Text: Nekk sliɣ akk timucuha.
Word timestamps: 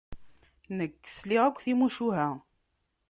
Nekk 0.77 1.01
sliɣ 1.17 1.43
akk 1.45 1.57
timucuha. 1.63 2.27